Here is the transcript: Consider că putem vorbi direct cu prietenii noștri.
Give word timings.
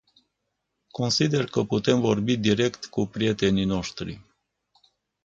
Consider 0.91 1.45
că 1.45 1.63
putem 1.63 1.99
vorbi 1.99 2.37
direct 2.37 2.85
cu 2.85 3.05
prietenii 3.05 3.65
noștri. 3.65 4.23